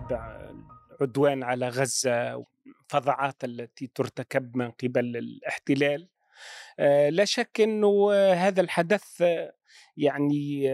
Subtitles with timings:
[0.00, 0.50] نتابع
[1.00, 6.08] العدوان على غزة والفظاعات التي ترتكب من قبل الاحتلال.
[6.78, 9.24] آه، لا شك أنه هذا الحدث
[9.96, 10.64] يعني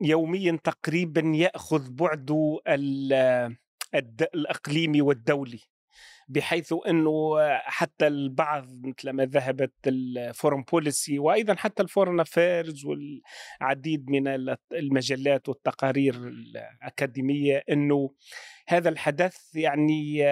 [0.00, 2.60] يوميا تقريبا يأخذ بعده
[4.34, 5.60] الإقليمي والدولي.
[6.28, 14.28] بحيث إنه حتى البعض مثل ما ذهبت الفورم بوليسي وأيضا حتى الفورن افيرز والعديد من
[14.72, 18.10] المجلات والتقارير الأكاديمية إنه
[18.68, 20.24] هذا الحدث يعني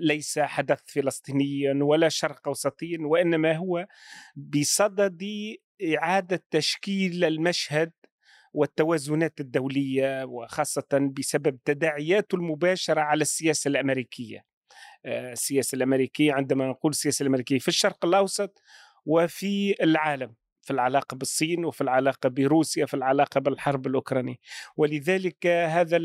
[0.00, 3.86] ليس حدث فلسطينيا ولا شرق اوسطيا وإنما هو
[4.36, 5.22] بصدد
[5.96, 7.92] إعادة تشكيل المشهد
[8.52, 14.55] والتوازنات الدولية وخاصة بسبب تداعياته المباشرة على السياسة الأمريكية.
[15.06, 18.62] السياسة الأمريكية عندما نقول السياسة الأمريكية في الشرق الأوسط
[19.06, 20.34] وفي العالم.
[20.66, 24.36] في العلاقة بالصين وفي العلاقة بروسيا في العلاقة بالحرب الأوكرانية.
[24.76, 26.00] ولذلك هذا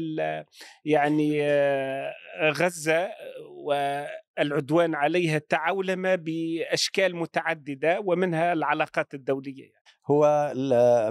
[0.86, 1.42] يعني
[2.42, 3.10] غزة
[4.38, 9.72] والعدوان عليها تعولم بأشكال متعددة ومنها العلاقات الدولية
[10.08, 10.52] هو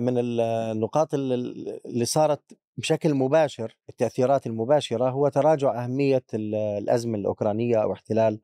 [0.00, 8.40] من النقاط اللي صارت بشكل مباشر التأثيرات المباشرة هو تراجع أهمية الأزمة الأوكرانية أو احتلال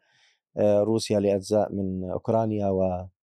[0.56, 3.15] آه، روسيا لأجزاء من أوكرانيا والحرب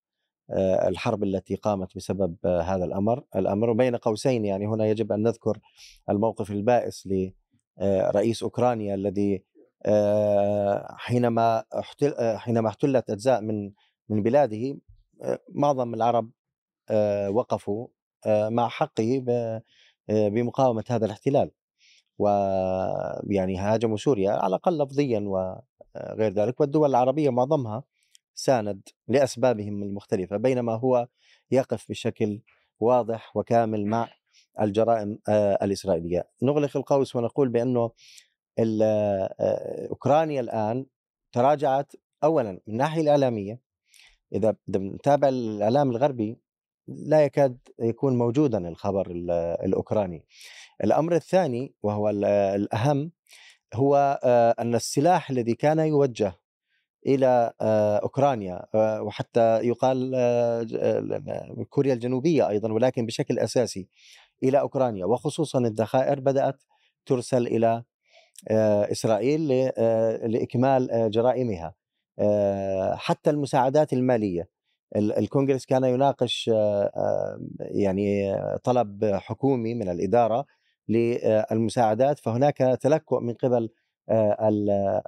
[0.50, 0.90] آه،
[1.24, 3.24] التي قامت بسبب هذا الأمر.
[3.36, 5.60] الأمر بين قوسين يعني هنا يجب أن نذكر
[6.10, 7.10] الموقف البائس
[7.82, 9.44] لرئيس أوكرانيا الذي
[9.86, 11.64] آه، حينما
[12.36, 13.72] حينما احتلت أجزاء من
[14.10, 14.78] من بلاده
[15.50, 16.32] معظم العرب
[17.30, 17.88] وقفوا
[18.28, 19.26] مع حقه
[20.10, 21.52] آه، بمقاومة هذا الاحتلال.
[22.20, 27.84] ويعني هاجموا سوريا على الأقل لفظيا وغير ذلك والدول العربية معظمها
[28.36, 31.08] ساند لأسبابهم المختلفة بينما هو
[31.52, 32.42] يقف بشكل
[32.80, 34.10] واضح وكامل مع
[34.62, 37.92] الجرائم آه، الإسرائيلية نغلق القوس ونقول بأنه
[38.60, 40.86] آه، أوكرانيا الآن
[41.32, 41.94] تراجعت
[42.24, 43.60] أولا من الناحية الإعلامية
[44.34, 46.38] إذا نتابع الإعلام الغربي
[46.88, 49.12] لا يكاد يكون موجودا الخبر
[49.66, 50.26] الأوكراني.
[50.84, 53.12] الأمر الثاني وهو الأهم
[53.74, 56.34] هو آه، أن السلاح الذي كان يوجه
[57.08, 60.12] إلى آه، أوكرانيا آه، وحتى يقال
[61.70, 63.88] كوريا الجنوبية أيضا ولكن بشكل أساسي
[64.44, 65.06] إلى أوكرانيا.
[65.06, 66.64] وخصوصا الذخائر بدأت
[67.06, 67.84] ترسل إلى
[68.92, 69.48] إسرائيل
[70.32, 71.74] لإكمال جرائمها.
[72.96, 74.50] حتى المساعدات المالية.
[74.96, 76.52] الكونغرس كان يناقش
[77.60, 80.46] يعني طلب حكومي من الإدارة
[80.90, 83.70] للمساعدات فهناك تلكؤ من قبل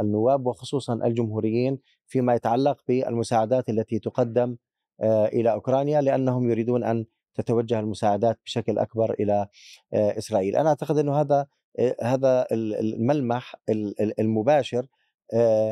[0.02, 4.56] النواب وخصوصا الجمهوريين فيما يتعلق بالمساعدات التي تقدم
[5.04, 7.06] إلى أوكرانيا لأنهم يريدون أن
[7.36, 9.48] تتوجه المساعدات بشكل أكبر إلى
[9.94, 11.48] إسرائيل، أنا أعتقد إنه هذا
[12.02, 13.56] هذا الملمح
[14.20, 14.88] المباشر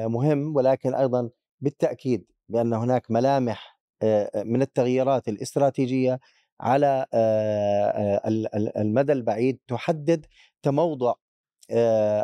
[0.05, 1.29] مهم ولكن أيضا
[1.61, 3.79] بالتأكيد بأن هناك ملامح
[4.45, 6.19] من التغييرات الاستراتيجية
[6.61, 7.05] على
[8.77, 10.25] المدى البعيد تحدد
[10.63, 11.13] تموضع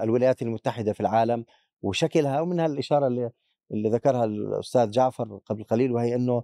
[0.04, 1.46] الولايات المتحدة في العالم
[1.82, 3.32] وشكلها ومنها الإشارة اللي
[3.72, 6.44] اللي ذكرها الأستاذ جعفر قبل قليل وهي إنه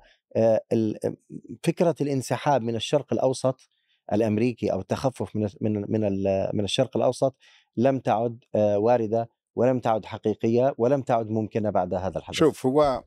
[1.63, 3.69] فكرة الانسحاب من الشرق الأوسط
[4.13, 6.23] الأمريكي أو التخفف من من من
[6.53, 7.35] من الشرق الأوسط
[7.77, 12.37] لم تعد واردة ولم تعد حقيقية ولم تعد ممكنة بعد هذا الحدث.
[12.37, 13.03] شوف هو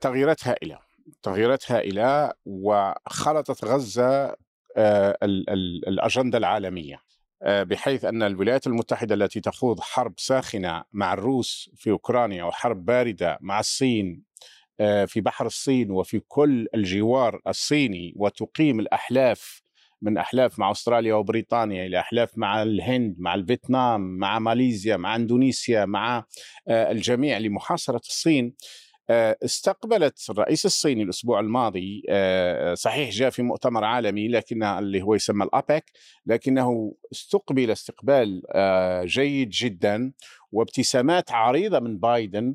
[0.00, 0.78] تغييرات هائله
[1.22, 4.36] تغييرات هائله وخلطت غزة
[4.76, 5.18] آه،
[5.88, 7.05] الأجندة العالمية آه،
[7.42, 13.60] بحيث أن الولايات المتحدة التي تخوض حرب ساخنة مع الروس في أوكرانيا وحرب باردة مع
[13.60, 14.22] الصين
[14.80, 19.62] آه، في بحر الصين وفي كل الجوار الصيني وتقيم الأحلاف
[20.02, 25.84] من أحلاف مع أستراليا وبريطانيا إلى أحلاف مع الهند مع الفيتنام مع ماليزيا مع إندونيسيا
[25.84, 26.24] مع
[26.68, 28.44] الجميع لمحاصرة الصين.
[28.46, 28.52] آه،
[29.10, 35.44] استقبلت الرئيس الصيني الأسبوع الماضي آه، صحيح جاء في مؤتمر عالمي لكنه اللي هو يسمى
[35.44, 35.84] الابك
[36.26, 40.12] لكنه استقبل استقبال آه، جيد جدا
[40.52, 42.54] وابتسامات عريضة من بايدن آه،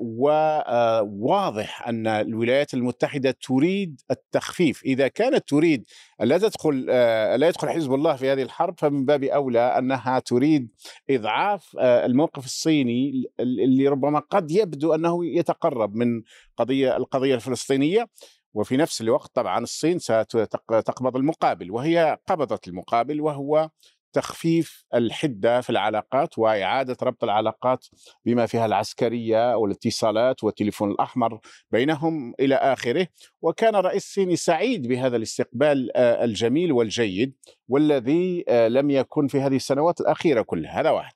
[0.00, 4.82] وواضح أن الولايات المتحدة تريد التخفيف.
[4.84, 5.84] إذا كانت تريد
[6.20, 10.68] لا تدخل آه، لا يدخل حزب الله في هذه الحرب فمن باب أولى أنها تريد
[11.10, 16.22] إضعاف آه، الموقف الصيني اللي ربما قد يبدو أنه يتقرب من
[16.56, 18.06] قضية القضية الفلسطينية.
[18.54, 23.70] وفي نفس الوقت طبعا الصين ستقبض المقابل وهي قبضت المقابل وهو
[24.12, 27.86] تخفيف الحدة في العلاقات وإعادة ربط العلاقات
[28.24, 33.06] بما فيها العسكرية والاتصالات والتليفون الأحمر بينهم إلى آخره.
[33.42, 37.34] وكان الرئيس الصيني سعيد بهذا الاستقبال آه، الجميل والجيد
[37.68, 40.80] والذي آه، لم يكن في هذه السنوات الأخيرة كلها.
[40.80, 41.14] هذا واحد.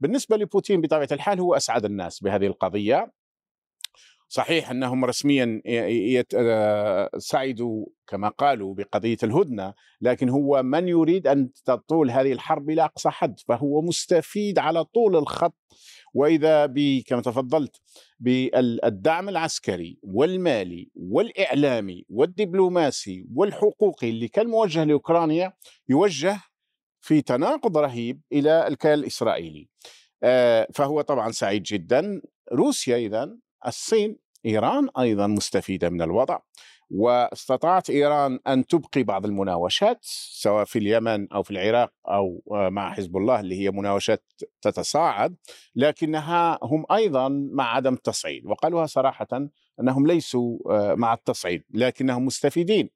[0.00, 3.12] بالنسبة لبوتين بطبيعة الحال هو أسعد الناس بهذه القضية.
[4.28, 12.10] صحيح أنهم رسميا آه، سعدوا كما قالوا بقضية الهدنة لكن هو من يريد أن تطول
[12.10, 15.54] هذه الحرب إلى أقصى حد فهو مستفيد على طول الخط.
[16.14, 16.66] وإذا
[17.06, 17.76] كما تفضلت
[18.20, 25.52] بالدعم العسكري والمالي والإعلامي والدبلوماسي والحقوقي اللي كان موجه لأوكرانيا
[25.88, 26.40] يوجه
[27.00, 29.68] في تناقض رهيب إلى الكيان الإسرائيلي.
[30.22, 32.22] آه، فهو طبعا سعيد جدا.
[32.52, 33.36] روسيا اذا
[33.66, 34.16] الصين
[34.46, 36.38] إيران أيضا مستفيدة من الوضع
[36.90, 42.92] واستطاعت إيران أن تبقي بعض المناوشات سواء في اليمن أو في العراق أو آه، مع
[42.94, 44.24] حزب الله اللي هي مناوشات
[44.62, 45.36] تتصاعد
[45.76, 49.48] لكنها هم أيضا مع عدم التصعيد وقالوها صراحة
[49.80, 52.90] أنهم ليسوا آه، مع التصعيد لكنهم مستفيدين.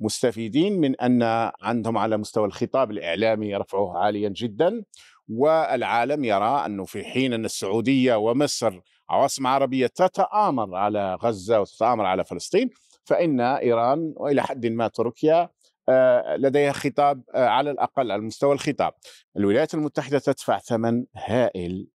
[0.00, 1.22] مستفيدين من أن
[1.62, 4.84] عندهم على مستوى الخطاب الإعلامي رفعه عاليا جدا
[5.28, 12.24] والعالم يرى أنه في حين أن السعودية ومصر عواصم عربية تتآمر على غزة وتتآمر على
[12.24, 12.70] فلسطين
[13.04, 15.48] فإن إيران وإلى حد ما تركيا
[15.88, 18.92] آه، لديها خطاب آه، على الأقل على مستوى الخطاب.
[19.36, 21.88] الولايات المتحدة تدفع ثمن هائل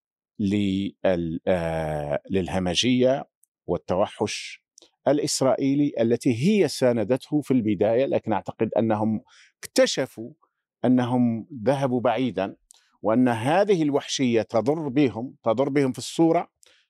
[1.47, 3.25] آه، للهمجية
[3.67, 4.63] والتوحش
[5.07, 9.21] الإسرائيلي التي هي ساندته في البداية لكن أعتقد أنهم
[9.63, 10.31] اكتشفوا
[10.85, 12.55] أنهم ذهبوا بعيدا
[13.01, 16.49] وأن هذه الوحشية تضر بهم تضر بهم في الصورة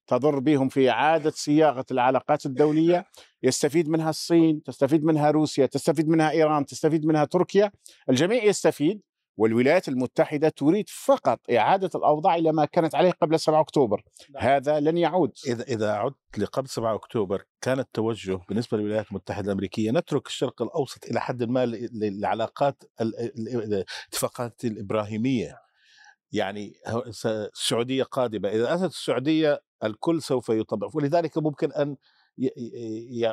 [0.10, 3.06] تضر بهم في إعادة صياغة العلاقات الدولية.
[3.44, 7.72] يستفيد منها الصين تستفيد منها روسيا تستفيد منها إيران تستفيد منها تركيا.
[8.10, 9.02] الجميع يستفيد
[9.38, 14.04] والولايات المتحدة تريد فقط إعادة الأوضاع إلى ما كانت عليه قبل 7 أكتوبر.
[14.30, 14.44] نعم.
[14.44, 15.32] هذا لن يعود.
[15.48, 21.06] إذا إذا عدت لقبل 7 أكتوبر كان التوجه بالنسبة للولايات المتحدة الأمركية نترك الشرق الأوسط
[21.06, 25.58] إلى حد ما للعلاقات الاتفاقات الإبراهيمية.
[26.32, 26.74] يعني
[27.26, 28.50] السعودية قادمة.
[28.50, 31.98] إذا أتت السعودية الكل سوف يطبق ولذلك ممكن أن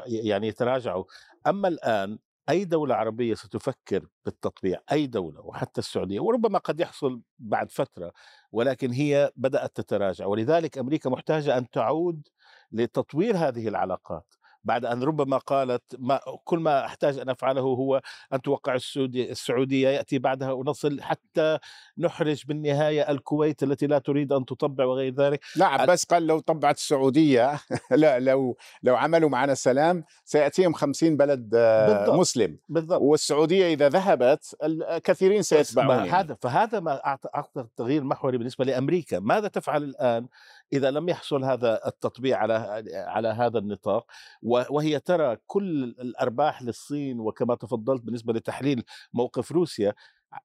[0.07, 1.05] يعني يتراجعوا.
[1.47, 7.71] أما الآن أي دولة عربية ستفكر بالتطبيع؟ أي دولة؟ وحتى السعودية وربما قد يحصل بعد
[7.73, 8.13] فترة
[8.53, 10.27] ولكن هي بدأت تتراجع.
[10.27, 12.29] ولذلك أمريكا محتاجة أن تعود
[12.73, 14.35] لتطوير هذه العلاقات.
[14.67, 18.03] بعد أن ربما قالت ما كل ما أحتاج أن أفعله هو
[18.33, 21.59] أن توقع السعودية, السعودية يأتي بعدها ونصل حتى
[21.99, 26.77] نحرج بالنهاية الكويت التي لا تريد أن تطبع وغير ذلك لا عباس قال لو طبعت
[26.77, 27.61] السعودية
[27.91, 32.19] لا لو لو عملوا معنا سلام سيأتيهم خمسين بلد آه، بالضبط.
[32.21, 33.01] مسلم بالضبط.
[33.03, 39.83] والسعودية إذا ذهبت الكثيرين سيتبعون هذا فهذا ما أعتقد تغيير محوري بالنسبة لأمريكا ماذا تفعل
[39.83, 40.27] الآن
[40.73, 44.07] إذا لم يحصل هذا التطبيع على على هذا النطاق
[44.43, 48.83] وهي ترى كل الأرباح للصين وكما تفضلت بالنسبة لتحليل
[49.13, 49.95] موقف روسيا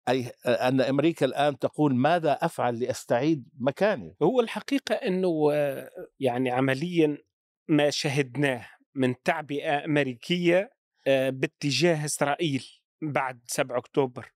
[0.09, 5.51] أي أن أمريكا الآن تقول ماذا أفعل لأستعيد مكاني؟ هو الحقيقة إنه
[6.19, 7.17] يعني عمليا
[7.67, 10.69] ما شهدناه من تعبئة أمريكية
[11.07, 12.65] آه، باتجاه إسرائيل
[13.01, 14.31] بعد 7 أكتوبر.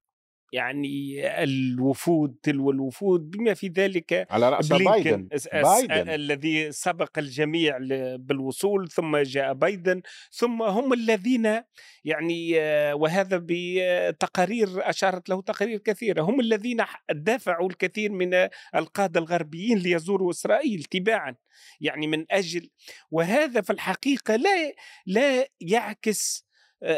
[0.53, 6.09] يعني الوفود تلو الوفود بما في ذلك على رأس بايدن, بايدن.
[6.09, 7.77] الذي سبق الجميع
[8.15, 10.01] بالوصول ثم جاء بايدن
[10.31, 11.62] ثم هم الذين
[12.03, 12.53] يعني
[12.94, 20.84] وهذا بتقارير أشارت له تقارير كثيرة هم الذين دافعوا الكثير من القادة الغربيين ليزوروا إسرائيل
[20.84, 21.36] تباعا
[21.81, 22.69] يعني من أجل
[23.12, 24.74] وهذا في الحقيقة لا
[25.05, 26.46] لا يعكس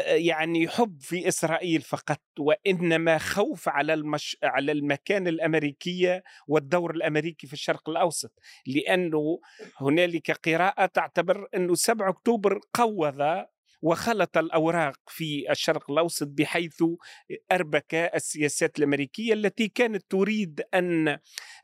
[0.04, 4.36] يعني حب في إسرائيل فقط وإنما خوف على المش...
[4.42, 8.32] على المكانه الأمريكية والدور الأمريكي في الشرق الأوسط.
[8.66, 9.40] لأنه
[9.80, 13.46] هنالك قراءة تعتبر إنه 7 أكتوبر قوض
[13.82, 16.84] وخلط الأوراق في الشرق الأوسط بحيث
[17.52, 21.08] أربك السياسات الأمريكية التي كانت تريد أن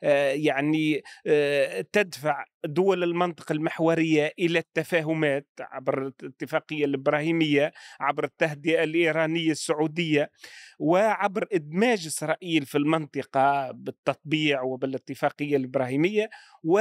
[0.03, 9.51] آه، يعني آه، تدفع دول المنطقة المحورية إلى التفاهمات عبر الاتفاقية الإبراهيمية عبر التهدئة الإيرانية
[9.51, 10.31] السعودية
[10.79, 16.29] وعبر إدماج إسرائيل في المنطقة بالتطبيع وبالاتفاقية الإبراهيمية
[16.63, 16.79] و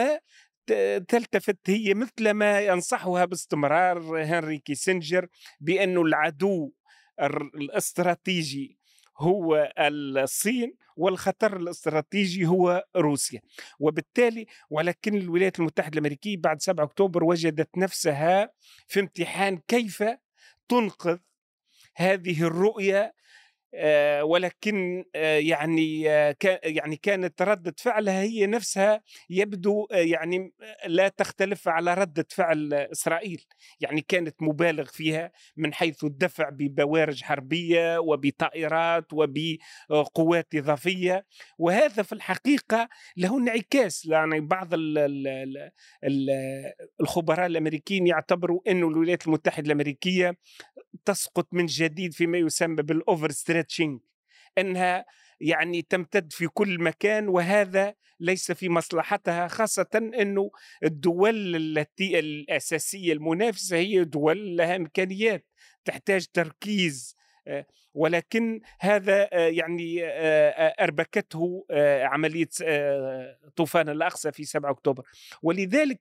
[1.09, 1.59] تلتفت.
[1.67, 5.27] هي مثل ما ينصحها باستمرار هنري كيسنجر
[5.61, 6.73] بأنه العدو
[7.21, 8.79] الاستراتيجي
[9.19, 13.41] هو الصين والخطر الاستراتيجي هو روسيا.
[13.79, 18.51] وبالتالي ولكن الولايات المتحدة الأمريكية بعد 7 أكتوبر وجدت نفسها
[18.89, 20.05] في امتحان كيف
[20.69, 21.19] تنقذ
[21.97, 23.15] هذه الرؤية
[24.23, 30.53] ولكن آه، يعني آه، يعني كانت ردة فعلها هي نفسها يبدو يعني
[30.87, 33.45] لا تختلف على ردة فعل إسرائيل.
[33.81, 41.27] يعني كانت مبالغ فيها من حيث الدفع ببوارج حربية وبطائرات وبقوات إضافية.
[41.59, 44.07] وهذا في الحقيقة له انعكاس.
[44.07, 44.69] يعني بعض
[47.01, 50.37] الخبراء الأمريكيين يعتبروا أن الولايات المتحدة الأمريكية
[51.05, 53.31] تسقط من جديد فيما يسمى بالأوفر
[53.65, 54.01] ستريتشنج
[54.59, 55.05] إنها
[55.41, 60.51] يعني تمتد في كل مكان وهذا ليس في مصلحتها خاصة أنه
[60.85, 65.47] الدول التي الأساسية المنافسة هي دول لها إمكانيات
[65.85, 67.17] تحتاج تركيز
[67.47, 71.67] آه، ولكن هذا آه، يعني آه، أربكته
[72.03, 72.49] عملية
[73.57, 75.05] طوفان الأقصى في 7 أكتوبر.
[75.43, 76.01] ولذلك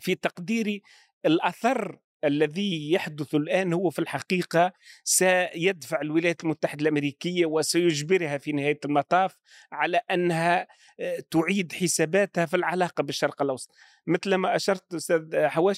[0.00, 0.82] في تقديري
[1.26, 4.72] الأثر الذي يحدث الآن هو في الحقيقة
[5.04, 9.38] سيدفع الولايات المتحدة الأمريكية وسيجبرها في نهاية المطاف
[9.72, 10.66] على أنها
[11.00, 13.70] آه، تعيد حساباتها في العلاقة بالشرق الأوسط.
[14.06, 15.76] مثل ما أشرت أستاذ حواش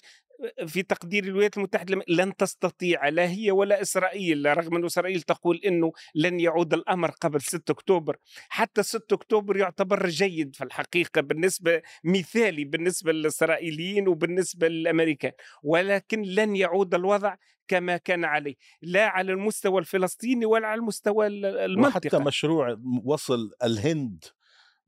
[0.67, 5.93] في تقدير الولايات المتحدة لن تستطيع لا هي ولا إسرائيل رغم أن إسرائيل تقول أنه
[6.15, 8.17] لن يعود الأمر قبل 6 أكتوبر.
[8.49, 15.33] حتى 6 أكتوبر يعتبر جيد في الحقيقة بالنسبة مثالي بالنسبة للإسرائيليين وبالنسبة للأمريكان.
[15.63, 17.35] ولكن لن يعود الوضع
[17.69, 21.97] كما كان عليه لا على المستوى الفلسطيني ولا على المستوى المنطقة.
[21.97, 24.25] وحتى مشروع وصل الهند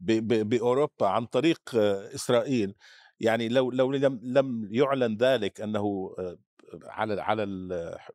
[0.00, 1.60] بأوروبا عن طريق
[2.14, 2.74] إسرائيل.
[3.20, 6.38] يعني لو لو لم لم يعلن ذلك أنه آه،
[6.84, 7.44] على على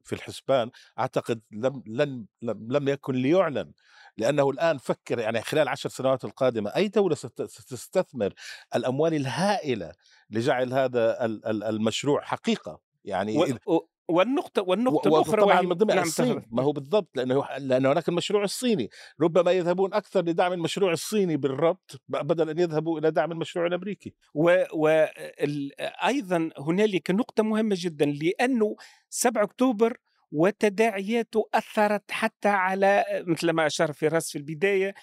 [0.04, 3.72] في الحسبان أعتقد لم لن لم يكن ليعلن.
[4.18, 8.34] لأنه الآن فكر يعني خلال عشر سنوات القادمة أي دولة ستستثمر
[8.76, 9.92] الأموال الهائلة
[10.30, 11.26] لجعل هذا
[11.70, 13.80] المشروع حقيقة؟ يعني و...
[14.08, 18.44] والنقطة والنقطة الأخرى طبعا من ضمن نعم الصين ما هو بالضبط لأنه لأن هناك المشروع
[18.44, 18.90] الصيني.
[19.22, 24.14] ربما يذهبون أكثر لدعم المشروع الصيني بالربط بدل أن يذهبوا إلى دعم المشروع الأمريكي.
[24.74, 28.76] وأيضا هنالك نقطة مهمة جدا لأنه
[29.10, 29.98] 7 أكتوبر
[30.32, 34.94] وتداعياته أثرت حتى على مثل ما أشار فراس في البداية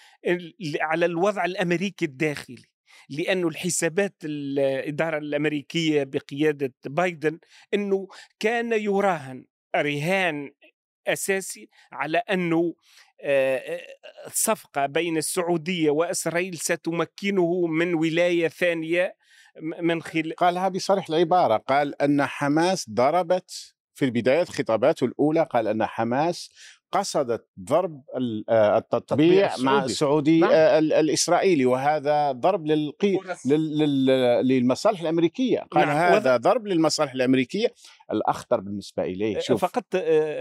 [0.80, 2.71] على الوضع الأمريكي الداخلي.
[3.08, 7.38] لأنه الحسابات الإدارة الأمريكية بقيادة بايدن
[7.74, 8.08] أنه
[8.40, 9.44] كان يراهن
[9.76, 10.50] رهان
[11.06, 12.74] أساسي على أنه
[14.26, 19.16] الصفقة بين السعودية وإسرائيل ستمكنه من ولاية ثانية
[19.60, 25.86] من خلال قالها بصريح العبارة قال أن حماس ضربت في البداية خطاباته الأولى قال أن
[25.86, 26.50] حماس
[26.92, 28.02] قصدت ضرب
[28.48, 30.40] آه، التطبيع مع السعودي.
[30.40, 30.50] نعم.
[30.52, 33.18] آه، الإسرائيلي وهذا ضرب للقي...
[33.46, 34.06] لل...
[34.48, 35.58] للمصالح الأمريكية.
[35.70, 35.96] قال نعم.
[35.96, 36.40] هذا وذ...
[36.40, 37.74] ضرب للمصالح الأمريكية
[38.12, 39.38] الأخطر بالنسبة إليه.
[39.38, 39.64] شوف.
[39.64, 39.84] فقط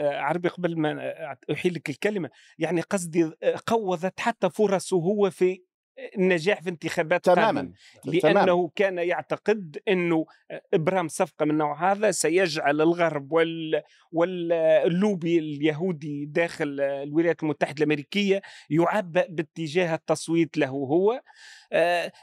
[0.01, 1.13] عربي قبل ما
[1.51, 2.29] أحيل لك الكلمة.
[2.59, 3.31] يعني قصدي
[3.67, 5.70] قوضت حتى فرصه هو في
[6.17, 7.71] النجاح في انتخابات تماما
[8.05, 8.69] لأنه تمام.
[8.75, 10.25] كان يعتقد إنه
[10.73, 13.81] ابرام صفقة من النوع هذا سيجعل الغرب وال
[14.11, 21.21] واللوبي اليهودي داخل الولايات المتحدة الأمريكية يعبأ باتجاه التصويت له هو آه،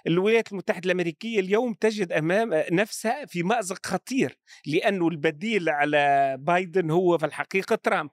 [0.07, 7.19] الولايات المتحدة الأمريكية اليوم تجد أمام نفسها في مأزق خطير لأنه البديل على بايدن هو
[7.19, 8.11] في الحقيقة ترامب.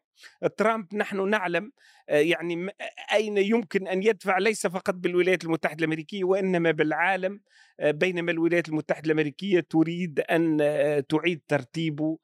[0.58, 1.72] ترامب نحن نعلم
[2.10, 2.70] آه، يعني
[3.13, 7.39] أين يمكن أن يدفع ليس فقط بالولايات المتحدة الأمريكية وإنما بالعالم
[7.80, 12.18] آه، بينما الولايات المتحدة الأمريكية تريد أن آه، تعيد ترتيبه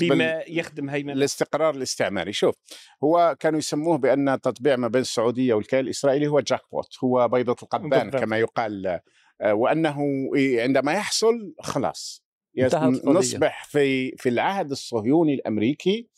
[0.00, 1.12] بما يخدم هيمنة.
[1.12, 2.32] الاستقرار الاستعماري.
[2.32, 2.54] شوف
[3.04, 7.56] هو كانوا يسموه بأن التطبيع ما بين السعودية والكيان الإسرائيلي هو جاك بوت هو بيضة
[7.62, 9.00] القبان كما يقال
[9.44, 9.98] وأنه
[10.58, 12.24] عندما يحصل خلاص
[13.04, 16.08] نصبح في في العهد الصهيوني الأمريكي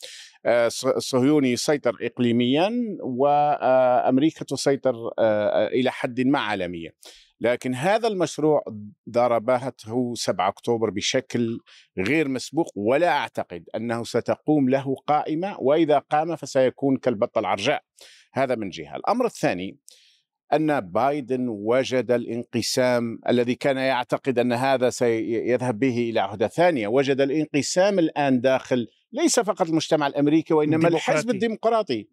[0.46, 2.70] الصهيوني يسيطر اقليميا
[3.02, 6.92] وامريكا تسيطر آه، إلى حد ما عالميا.
[7.40, 8.64] لكن هذا المشروع
[9.10, 11.58] ضربته 7 أكتوبر بشكل
[11.98, 17.82] غير مسبوق ولا أعتقد أنه ستقوم له قائمة وإذا قام فسيكون كالبطه العرجاء
[18.32, 18.96] هذا من جهة.
[18.96, 19.78] الأمر الثاني
[20.54, 26.88] أن بايدن وجد الانقسام الذي كان يعتقد أن هذا سيذهب به إلى عهدة ثانية.
[26.88, 32.08] وجد الانقسام الآن داخل ليس فقط المجتمع الأمريكي وإنما الحزب الديمقراطي.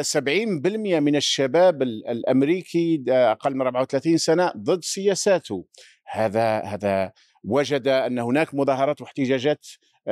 [0.00, 5.66] 70% آه، من الشباب الأمريكي آه، أقل من 34 سنة ضد سياساته.
[6.10, 7.12] هذا هذا
[7.44, 9.66] وجد أن هناك مظاهرات واحتجاجات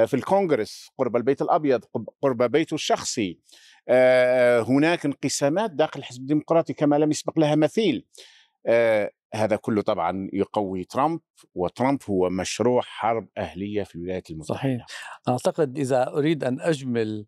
[0.06, 1.84] في الكونغرس قرب البيت الأبيض
[2.22, 3.38] قرب بيته الشخصي.
[4.68, 8.06] هناك انقسامات داخل الحزب الديمقراطي كما لم يسبق لها مثيل.
[9.34, 11.20] هذا كله طبعا يقوي ترامب
[11.54, 14.58] وترامب هو مشروع حرب أهلية في الولايات المتحدة.
[14.58, 14.86] صحيح
[15.28, 17.26] أعتقد إذا أريد أن أجمل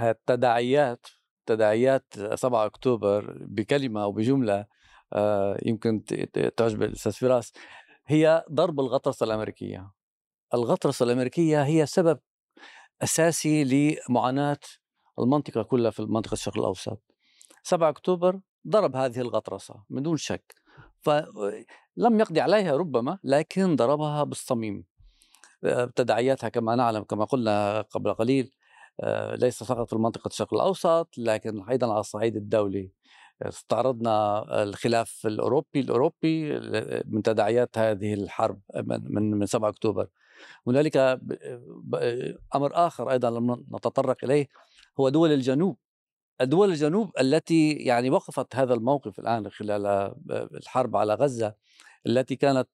[0.00, 1.06] التداعيات
[1.46, 4.66] تداعيات 7 أكتوبر بكلمة أو بجملة
[5.12, 6.04] آه، يمكن
[6.56, 7.52] تعجب الأستاذ فراس
[8.06, 9.90] هي ضرب الغطرسه الأمريكية.
[10.54, 12.18] الغطرسة الأمريكية هي سبب
[13.02, 13.64] أساسي
[14.08, 14.58] لمعاناة
[15.18, 17.00] المنطقة كلها في منطقة الشرق الأوسط.
[17.62, 20.54] 7 أكتوبر ضرب هذه الغطرسة من دون شك.
[21.00, 24.84] فلم يقضي عليها ربما لكن ضربها بالصميم.
[25.64, 28.52] آه، تداعياتها كما نعلم كما قلنا قبل قليل
[29.00, 32.90] آه، ليس فقط في منطقة الشرق الأوسط لكن أيضا على الصعيد الدولي
[33.42, 36.60] استعرضنا الخلاف الأوروبي الأوروبي
[37.06, 40.08] من تداعيات هذه الحرب من من 7 أكتوبر
[40.66, 40.96] هنالك
[42.54, 44.48] أمر آخر أيضا لم نتطرق إليه
[45.00, 45.78] هو دول الجنوب.
[46.40, 49.86] دول الجنوب التي يعني وقفت هذا الموقف الآن خلال
[50.30, 51.54] الحرب على غزة
[52.06, 52.68] التي كانت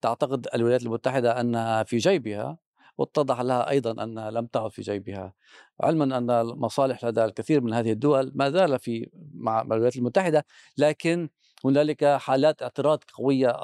[0.00, 2.58] تعتقد الولايات المتحدة أنها في جيبها
[2.98, 5.34] واتضح لها أيضا انها لم تعد في جيبها.
[5.80, 10.46] علما أن المصالح لدى الكثير من هذه الدول ما زال في مع الولايات المتحدة
[10.78, 11.28] لكن
[11.64, 13.56] هنالك حالات اعتراض قوية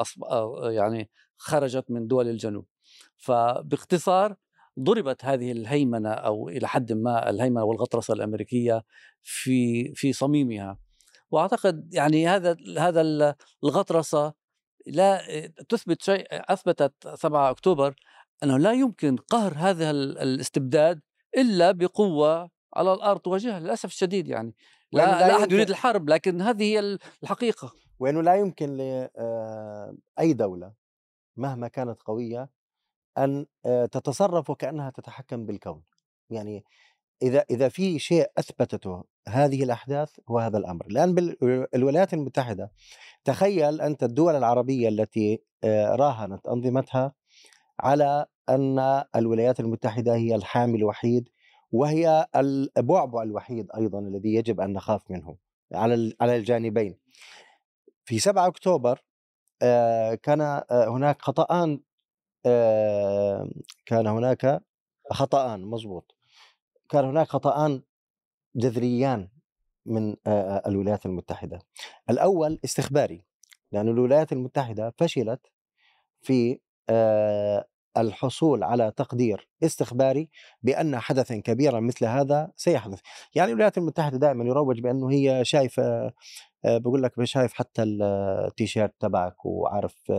[0.62, 2.66] يعني خرجت من دول الجنوب.
[3.16, 4.36] فباختصار
[4.80, 8.84] ضربت هذه الهيمنة أو إلى حد ما الهيمنة والغطرسة الأمريكية
[9.22, 10.78] في في صميمها.
[11.30, 13.34] وأعتقد يعني هذا هذا
[13.64, 14.34] الغطرسة
[14.86, 15.20] لا
[15.68, 17.94] تثبت شيء أثبتت 7 أكتوبر
[18.42, 21.00] أنه لا يمكن قهر هذا الاستبداد
[21.36, 24.54] إلا بقوة على الأرض تواجهها للأسف الشديد يعني.
[24.92, 27.72] لا, لا, لا أحد يريد الحرب لكن هذه هي الحقيقة.
[27.98, 29.10] وإنه لا يمكن لاي
[30.18, 30.72] آه، دولة
[31.36, 32.48] مهما كانت قوية
[33.18, 35.82] أن آه، تتصرف وكأنها تتحكم بالكون
[36.30, 36.64] يعني
[37.22, 42.72] إذا إذا في شيء أثبتته هذه الأحداث هو هذا الأمر الآن بالولايات المتحدة
[43.24, 47.12] تخيل أنت الدول العربية التي آه، راهنت أنظمتها
[47.80, 51.28] على أن الولايات المتحدة هي الحامي الوحيد
[51.72, 55.36] وهي البعبع الوحيد أيضا الذي يجب أن نخاف منه
[55.72, 56.98] على على الجانبين.
[58.04, 59.04] في 7 أكتوبر
[60.22, 61.80] كان هناك خطأان
[63.86, 64.62] كان هناك
[65.10, 66.14] خطأان مضبوط.
[66.88, 67.82] كان هناك خطأان
[68.56, 69.28] جذريان
[69.86, 70.16] من
[70.66, 71.58] الولايات المتحدة.
[72.10, 73.24] الأول استخباري
[73.72, 75.40] لأن الولايات المتحدة فشلت
[76.22, 76.60] في
[77.96, 80.30] الحصول على تقدير استخباري
[80.62, 83.00] بأن حدثا كبيرا مثل هذا سيحدث،
[83.34, 86.12] يعني الولايات المتحدة دائما يروج بأنه هي شايفة
[86.64, 90.12] بقول لك شايف حتى التيشيرت تبعك وعارف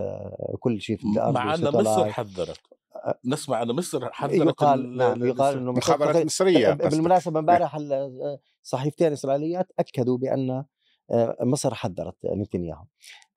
[0.60, 2.60] كل شيء في الأرض مع ان مصر حذرت
[3.26, 7.78] نسمع ان مصر حذرت يقال نعم يقال إنه مخابرات مصرية بالمناسبة امبارح
[8.64, 10.66] صحيفتين اسرائيليات أكدوا بأن
[11.42, 12.86] مصر حذرت نتنياهو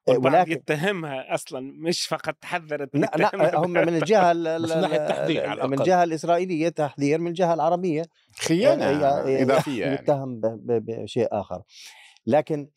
[0.08, 4.32] ولكن يتهمها أصلا مش فقط حذرت لا لا هم من الجهة
[5.66, 8.02] من الجهة الإسرائيلية تحذير من الجهة العربية.
[8.40, 8.84] خيانة
[9.42, 9.94] إضافية يعني.
[9.94, 11.62] يتهم بشيء آخر.
[12.26, 12.68] لكن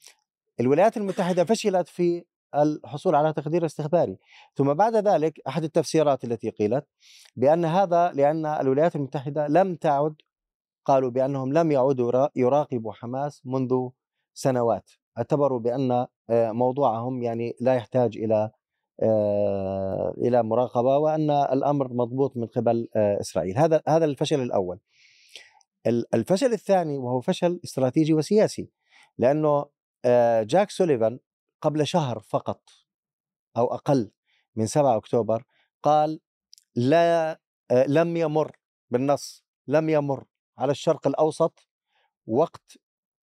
[0.59, 2.23] الولايات المتحدة فشلت في
[2.55, 4.17] الحصول على تقدير استخباري
[4.55, 6.87] ثم بعد ذلك أحد التفسيرات التي قيلت
[7.35, 10.15] بأن هذا لأن الولايات المتحدة لم تعد
[10.85, 13.89] قالوا بأنهم لم يعودوا يراقبوا حماس منذ
[14.33, 15.91] سنوات اعتبروا بأن
[16.29, 18.51] آه، موضوعهم يعني لا يحتاج إلى
[19.03, 23.57] آه، إلى مراقبة وأن الأمر مضبوط من قبل آه، إسرائيل.
[23.57, 24.79] هذا هذا الفشل الأول.
[26.13, 28.69] الفشل الثاني وهو فشل استراتيجي وسياسي
[29.17, 29.65] لأنه
[30.43, 31.19] جاك سوليفان
[31.61, 32.69] قبل شهر فقط
[33.57, 34.11] أو أقل
[34.55, 35.43] من 7 أكتوبر
[35.83, 36.19] قال
[36.75, 37.39] لا
[37.71, 38.57] لم يمر
[38.89, 40.25] بالنص لم يمر
[40.57, 41.67] على الشرق الأوسط
[42.27, 42.77] وقت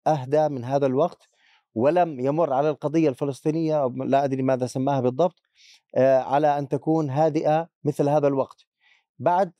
[0.06, 1.28] أهدى من هذا الوقت
[1.74, 5.40] ولم يمر على القضية الفلسطينية لا أدري ماذا سماها بالضبط
[5.96, 8.66] على أن تكون هادئة مثل هذا الوقت.
[9.18, 9.52] بعد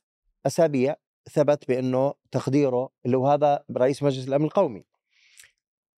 [0.45, 0.95] أسابيع
[1.31, 4.85] ثبت بأنه تقديره اللي هو هذا رئيس مجلس الأمن القومي.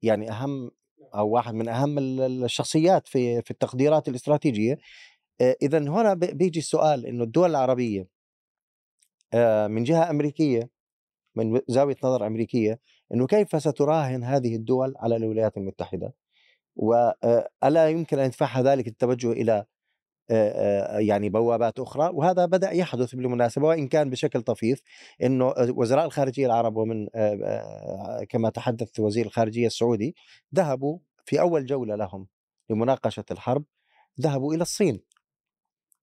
[0.02, 0.72] يعني أهم
[1.16, 4.78] أو واحد من أهم الشخصيات في في التقديرات الاستراتيجية.
[5.42, 8.08] اذا هنا بيجي السؤال إنه الدول العربية
[9.68, 10.70] من جهة أمريكية
[11.36, 12.80] من زاوية نظر أمريكية
[13.14, 16.14] إنه كيف ستراهن هذه الدول على الولايات المتحدة؟
[16.76, 19.66] والا يمكن أن يدفعها ذلك التوجه إلى
[21.00, 24.82] يعني بوابات أخرى وهذا بدأ يحدث بالمناسبة وإن كان بشكل طفيف
[25.24, 27.08] إنه وزراء الخارجية العرب ومن
[28.30, 30.16] كما تحدث وزير الخارجية السعودي
[30.56, 32.28] ذهبوا في أول جولة لهم
[32.70, 33.64] لمناقشة الحرب
[34.22, 35.02] ذهبوا إلى الصين.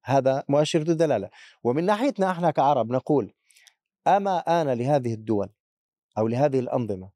[0.05, 1.31] هذا مؤشر ذو دلالة.
[1.65, 3.35] ومن ناحيتنا إحنا كعرب نقول
[4.07, 5.49] أما آن لهذه الدول
[6.19, 7.11] أو لهذه الأنظمة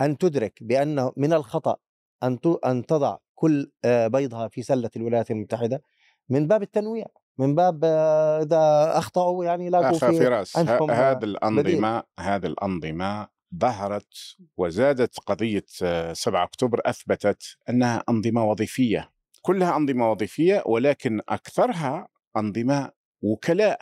[0.00, 1.76] أن تدرك بانه من الخطأ
[2.22, 5.82] أن أن تضع كل بيضها في سلة الولايات المتحدة
[6.32, 7.06] من باب التنويع
[7.38, 10.56] من باب آه، إذا أخطأوا يعني لاقوا في فراس
[10.90, 13.28] هذه الأنظمة هذه الأنظمة
[13.60, 19.12] ظهرت وزادت قضية آه، 7 أكتوبر أثبتت أنها أنظمة وظيفية.
[19.42, 22.90] كلها أنظمة وظيفية ولكن أكثرها أنظمة
[23.22, 23.80] وكلاء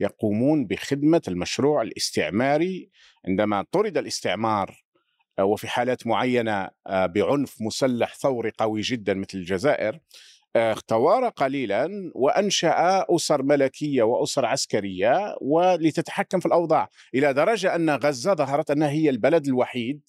[0.00, 2.90] يقومون بخدمة المشروع الاستعماري.
[3.28, 4.84] عندما طرد الاستعمار
[5.38, 10.00] آه، وفي حالات معينة آه، بعنف مسلح ثوري قوي جدا مثل الجزائر
[10.88, 18.70] توارى قليلا وأنشأ أسر ملكية وأسر عسكرية ولتتحكم في الأوضاع إلى درجة أن غزة ظهرت
[18.70, 20.00] أنها هي البلد الوحيد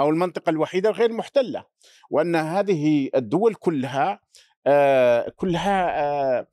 [0.00, 1.64] أو المنطقة الوحيدة الغير محتلة
[2.10, 4.20] وأن هذه الدول كلها
[4.66, 6.46] آه، كلها آه،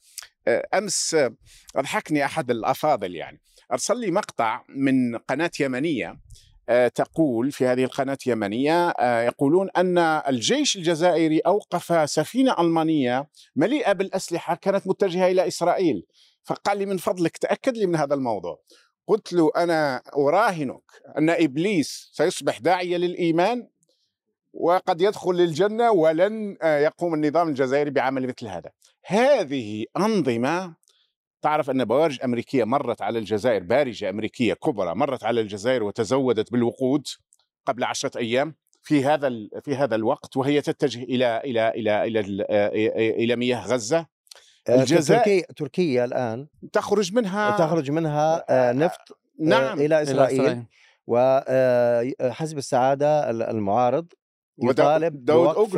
[0.48, 1.18] آه، أمس
[1.76, 6.20] أضحكني أحد الأفاضل يعني أرسل لي مقطع من قناة يمنية
[6.96, 14.56] تقول في هذه القناة اليمنية آه، يقولون أن الجيش الجزائري أوقف سفينة ألمانية مليئة بالأسلحة
[14.56, 16.06] كانت متجهة إلى إسرائيل
[16.44, 18.60] فقال لي من فضلك تأكد لي من هذا الموضوع
[19.08, 20.84] قلت له أنا أراهنك
[21.18, 23.68] أن إبليس سيصبح داعية للإيمان
[24.54, 28.72] وقد يدخل للجنة ولن آه، يقوم النظام الجزائري بعمل مثل هذا.
[29.06, 30.76] هذه أنظمة
[31.42, 37.08] تعرف أن بوارج أمريكية مرت على الجزائر بارجة أمريكية كبرى مرت على الجزائر وتزودت بالوقود
[37.66, 39.30] قبل عشرة أيام في هذا
[39.64, 44.06] في هذا الوقت وهي تتجه إلى إلى إلى إلى ال- آه، إلى مياه غزة.
[44.70, 46.48] آه، الجزائر- تركيا تركيا الآن.
[46.74, 49.78] تخرج منها تخرج منها آه، نفط نعم.
[49.80, 50.64] إلى إلى إسرائيل.
[51.08, 54.08] وحزب السعادة ال- المعارض
[54.64, 55.78] يطالب داود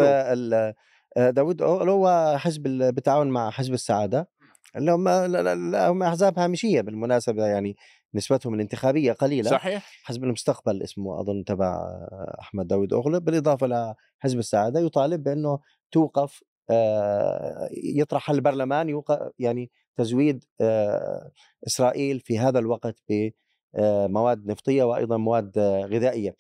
[1.18, 4.30] آه، داود أوغلو هو حزب ال- بالتعاون مع حزب السعادة.
[4.76, 7.76] اللي هم لا- لا- لا، هم أحزاب هامشية بالمناسبة يعني
[8.14, 14.40] نسبتهم الانتخابية قليلة صحيح حزب المستقبل اسمه أظن تبع آه، أحمد داود اوغلو بالإضافة لحزب
[14.40, 15.60] السعادة يطالب بأنه
[15.92, 19.02] توقف آه، يطرح البرلمان
[19.40, 21.32] يعني تزويد آه،
[21.68, 26.36] إسرائيل في هذا الوقت بمواد نفطية وأيضا مواد آه، غذائية.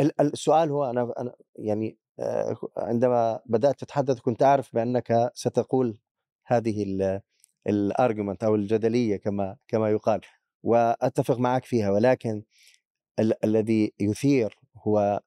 [0.00, 1.12] ال- ال- السؤال هو أنا
[1.56, 5.98] يعني آه، عندما بدأت تتحدث كنت أعرف بأنك ستقول
[6.46, 6.82] هذه
[7.66, 10.20] الارجيومنت أو الجدلية كما كما يقال.
[10.62, 12.42] وأتفق معك فيها ولكن
[13.18, 15.20] ال- الذي يثير هو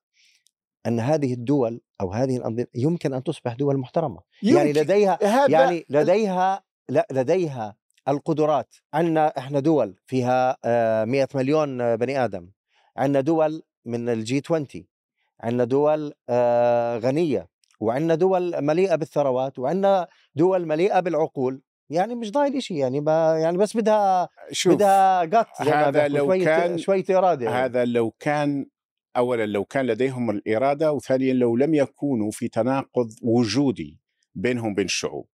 [0.87, 4.21] أن هذه الدول أو هذه الأنظمة يمكن أن تصبح دول محترمة.
[4.43, 4.73] يعني.
[4.73, 5.19] لديها
[5.49, 7.75] يعني لديها لا لديها
[8.07, 8.75] القدرات.
[8.93, 12.49] عندنا إحنا دول فيها آه، 100 مليون آه، بني آدم.
[12.97, 14.67] عندنا دول من الجي 20
[15.41, 17.49] عندنا دول آه، غنية.
[17.79, 19.59] وعندنا دول مليئة بالثروات.
[19.59, 21.61] وعندنا دول مليئة بالعقول.
[21.93, 26.25] يعني مش ضايل شيء يعني با يعني بس بدها شوف بدها قط ما هذا لو
[26.25, 27.57] شوية كان- شوية إرادة يعني.
[27.57, 28.65] هذا لو كان
[29.17, 33.99] اولا لو كان لديهم الإرادة وثانيا لو لم يكونوا في تناقض وجودي
[34.35, 35.27] بينهم وبين الشعوب.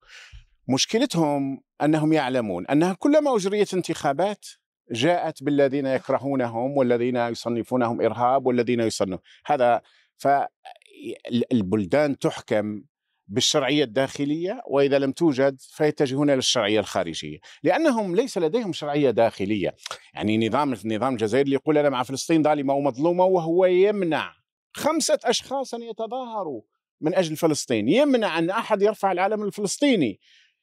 [0.68, 4.46] مشكلتهم أنهم يعلمون أنها كلما أجريت انتخابات
[4.92, 9.82] جاءت بالذين يكرهونهم والذين يصنفونهم إرهاب والذين يصنفون هذا
[10.18, 12.82] فالبلدان تحكم
[13.30, 17.40] بالشرعية الداخلية وإذا لم توجد فيتجهون إلى الشرعية الخارجية.
[17.64, 19.76] لأنهم ليس لديهم شرعية داخلية.
[20.14, 24.34] يعني نظام النظام الجزائري يقول أنا مع فلسطين ظالمه ومظلومه وهو يمنع
[24.74, 26.62] خمسة أشخاص أن يتظاهروا
[27.02, 27.90] من أجل فلسطين.
[27.90, 30.20] يمنع أن أحد يرفع العلم الفلسطيني.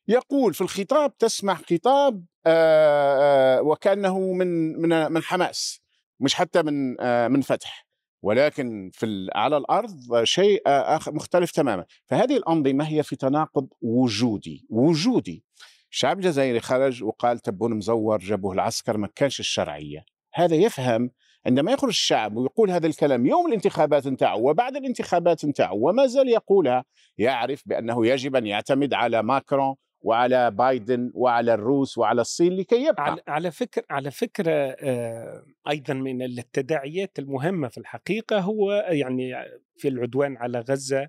[0.08, 5.80] يقول في الخطاب تسمع خطاب آه، آه، وكأنه من من من حماس
[6.20, 7.85] مش حتى من آه، من فتح.
[8.22, 11.84] ولكن في على الأرض شيء آخر مختلف تماما.
[12.06, 15.44] فهذه الأنظمة هي في تناقض وجودي وجودي.
[15.90, 20.04] الشعب الجزائري خرج وقال تبون مزور جابوه العسكر ما كانش الشرعية.
[20.34, 21.10] هذا يفهم
[21.46, 26.84] عندما يخرج الشعب ويقول هذا الكلام يوم الانتخابات نتاعو وبعد الانتخابات نتاعو وما زال يقولها
[27.18, 29.74] يعرف بأنه يجب أن يعتمد على ماكرون
[30.06, 33.16] وعلى بايدن وعلى الروس وعلى الصين لكي يبقى.
[33.28, 39.34] على فكرة على فكرة آه، أيضا من التداعيات المهمة في الحقيقة هو يعني
[39.76, 41.08] في العدوان على غزة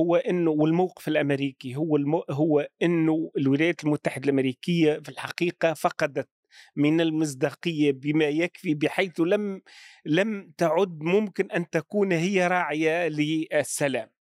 [0.00, 6.28] هو انه والموقف الأمريكي هو المو هو انه الولايات المتحدة الأمريكية في الحقيقة فقدت
[6.76, 9.60] من المصداقية بما يكفي بحيث لم
[10.06, 14.17] لم تعد ممكن أن تكون هي راعية للسلام.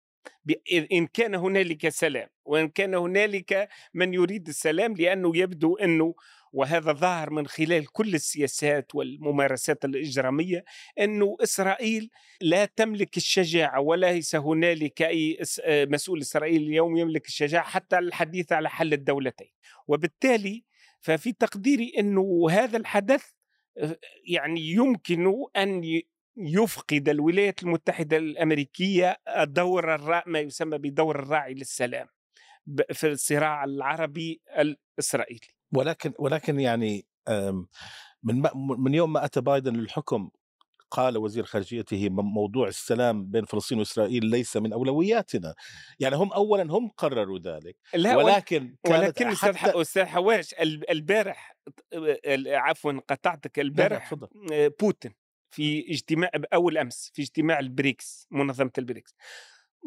[0.92, 6.16] إن كان هنالك سلام وإن كان هنالك من يريد السلام لأنه يبدو إنه
[6.54, 10.64] وهذا ظاهر من خلال كل السياسات والممارسات الإجرامية
[11.00, 12.10] إنه إسرائيل
[12.42, 18.70] لا تملك الشجاعة وليس هنالك إس- آه، مسؤول اسرائيلي اليوم يملك الشجاعة حتى الحديث على
[18.70, 19.52] حل الدولتين.
[19.88, 20.64] وبالتالي
[21.02, 23.24] ففي تقديري إنه هذا الحدث
[23.78, 25.28] آه، يعني يمكن
[25.84, 30.24] ي- يفقد الولايات المتحدة الأمريكية دور الرا...
[30.26, 32.08] ما يسمى بدور الراعي للسلام
[32.94, 37.06] في الصراع العربي الإسرائيلي ولكن ولكن يعني
[38.24, 40.30] من ما- من يوم ما أتى بايدن للحكم
[40.92, 45.56] قال وزير خارجيته موضوع السلام بين فلسطين وإسرائيل ليس من أولوياتنا
[46.00, 51.58] يعني هم اولا هم قرروا ذلك لا ولكن ولكن أستاذ حتى حواش ال- البارح
[51.94, 54.14] ال- عفوا قطعتك البارح.
[54.52, 55.12] آه، بوتين
[55.50, 59.16] في اجتماع اول أمس في اجتماع البريكس منظمة البريكس.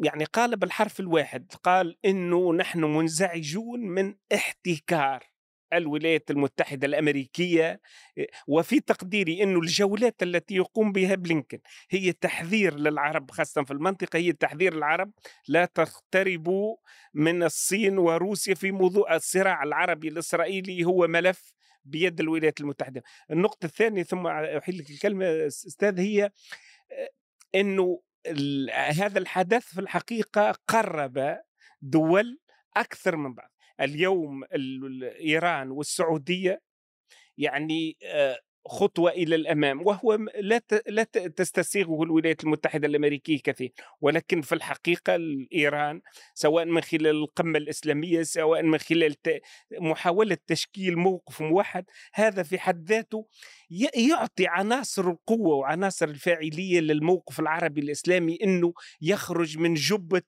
[0.03, 5.31] يعني قال بالحرف الواحد قال إنه نحن منزعجون من احتكار
[5.73, 7.81] الولايات المتحدة الأمريكية
[8.17, 14.17] آه، وفي تقديري إنه الجولات التي يقوم بها بلينكن هي تحذير للعرب خاصة في المنطقة
[14.17, 15.11] هي تحذير العرب
[15.47, 16.77] لا تقتربوا
[17.13, 21.53] من الصين وروسيا في موضوع الصراع العربي الإسرائيلي هو ملف
[21.85, 23.03] بيد الولايات المتحدة.
[23.31, 26.23] النقطة الثانية ثم أحيل لك الكلمة أستاذ هي
[26.91, 27.09] آه،
[27.55, 28.01] إنه
[28.73, 31.37] هذا الحدث في الحقيقة قرب
[31.81, 32.39] دول
[32.77, 33.51] أكثر من بعض.
[33.81, 36.61] اليوم ال- ال- إيران والسعودية
[37.37, 37.97] يعني
[38.67, 41.03] خطوة إلى الأمام وهو لا لا
[41.35, 43.71] تستسيغه الولايات المتحدة الأمريكية كثير
[44.01, 46.01] ولكن في الحقيقة ال- ايران
[46.33, 49.15] سواء من خلال القمة الإسلامية سواء من خلال
[49.79, 53.27] محاولة تشكيل موقف موحد هذا في حد ذاته
[53.95, 60.21] يعطي عناصر القوة وعناصر الفاعلية للموقف العربي الإسلامي إنه يخرج من جبة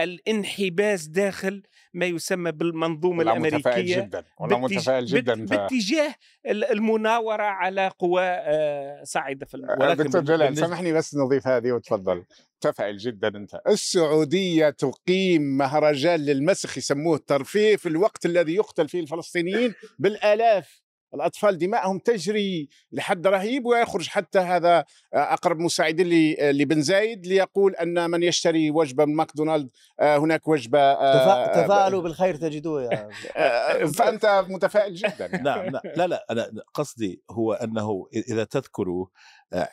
[0.00, 1.62] الانحباس داخل
[1.94, 5.44] ما يسمى بالمنظومة والله متفائل الأمريكية جدا والله متفائل جدا.
[5.46, 6.14] باتجاه
[6.46, 11.72] ال- المناورة على قوى آه، صاعده في المنطقة ولكن دكتور جلال سامحني بس نضيف هذه
[11.72, 12.24] وتفضل
[12.56, 19.74] متفائل جدا أنت السعودية تقيم مهرجان للمسخ يسموه ترفيه في الوقت الذي يقتل فيه الفلسطينيين
[19.98, 20.82] بالآلاف
[21.14, 28.10] الأطفال دماءهم تجري لحد رهيب ويخرج حتى هذا أقرب مساعد لي لبن زايد ليقول أن
[28.10, 29.70] من يشتري وجبة من ماكدونالد
[30.00, 35.42] آه، هناك وجبة آه، تفا- تفاءلوا بالخير تجدوه يا آه، فأنت متفائل جدا يعني.
[35.42, 39.06] نعم لا لا, لا أنا قصدي هو أنه إذا تذكروا
[39.52, 39.68] آه،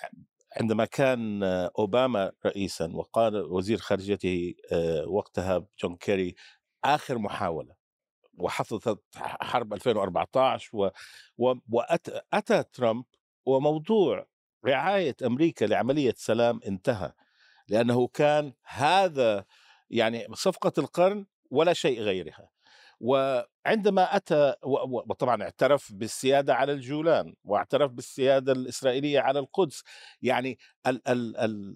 [0.58, 6.36] عندما كان آه، أوباما رئيسا وقال وزير خارجيته آه، وقتها جون كيري
[6.86, 7.79] آخر محاولة
[8.40, 10.90] وحصلت حرب 2014 و
[11.38, 13.06] و واتى أتى ترامب
[13.46, 14.28] وموضوع
[14.66, 17.12] رعاية أمريكا لعملية سلام انتهى
[17.68, 19.46] لأنه كان هذا
[19.90, 22.50] يعني صفقة القرن ولا شيء غيرها.
[23.00, 24.22] وعندما
[24.64, 29.84] و- وطبعا اعترف بالسيادة على الجولان واعترف بالسيادة الإسرائيلية على القدس.
[30.22, 31.76] يعني ال- ال- ال-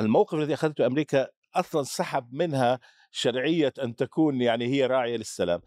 [0.00, 5.60] الموقف الذي أخذته أمريكا أصلا سحب منها شرعية أن تكون يعني هي راعية للسلام.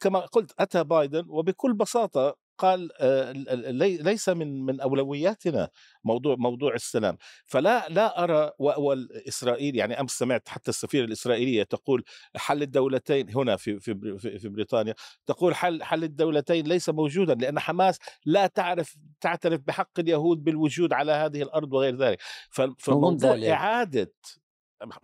[0.00, 5.68] كما قلت أتى بايدن وبكل بساطة قال آه، لي- ليس من من أولوياتنا
[6.04, 12.04] موضوع موضوع السلام فلا لا أرى والإسرائيل يعني أمس سمعت حتى السفيرة الإسرائيلية تقول
[12.36, 14.94] حل الدولتين هنا في في في بريطانيا
[15.26, 21.12] تقول حل حل الدولتين ليس موجودا لأن حماس لا تعرف تعترف بحق اليهود بالوجود على
[21.12, 22.18] هذه الأرض وغير ذلك
[22.50, 23.44] ف- فموضوع ذلك.
[23.48, 24.12] إعادة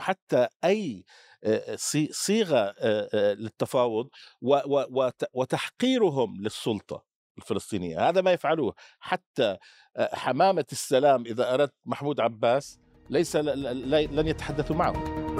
[0.00, 1.04] حتى أي
[2.10, 2.74] صيغة
[3.14, 4.08] للتفاوض
[5.34, 7.04] وتحقيرهم للسلطة
[7.38, 8.08] الفلسطينية.
[8.08, 9.56] هذا ما يفعلوه حتى
[9.98, 12.78] حمامة السلام إذا أردت محمود عباس
[13.10, 15.39] ليس لن يتحدثوا معه.